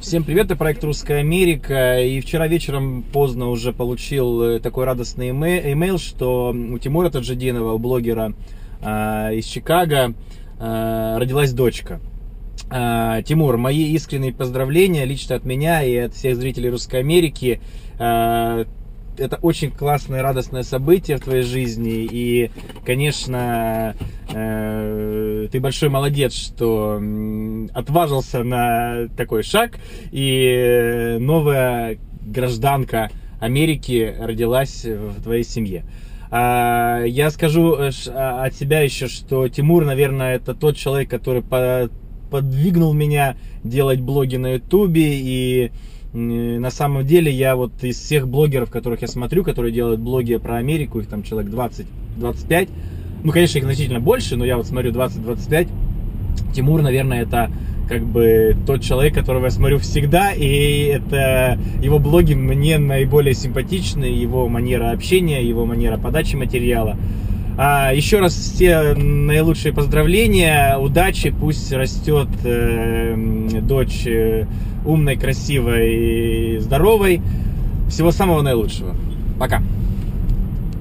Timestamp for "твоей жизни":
21.20-22.08